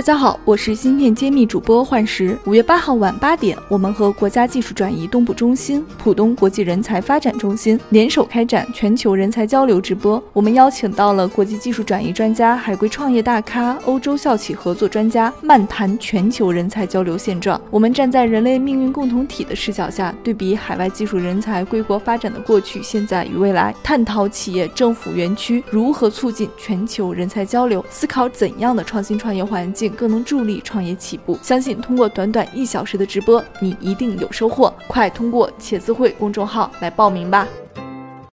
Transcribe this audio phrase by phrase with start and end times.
[0.00, 2.34] 大家好，我是芯片揭秘主播幻石。
[2.46, 10.22] 五月八号晚八点，我们和国家技术转移东部中心、浦东国际人才发展中心联手开展全球人才交流直播。
[10.32, 17.60] 我们邀请到了国际技术转移专家、海归创业大咖、欧洲校企合作专家，漫谈全球人才交流现状。
[17.70, 29.89] 我们站在人类命运共同体的视角下，对比海外技术人才归国发展的过去、现在与未来，探讨企业、政府、园区如何促进全球人才交流，思考怎样的创新创业环境。
[29.92, 31.38] 更能助力创业起步。
[31.42, 34.72] 相信通过短短一小时的直播，你一定有收获。
[34.88, 37.46] 快通过茄子会公众号来报名吧。